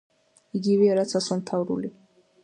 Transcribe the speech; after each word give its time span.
იგივეა, 0.59 0.95
რაც 0.99 1.13
ასომთავრული. 1.19 1.93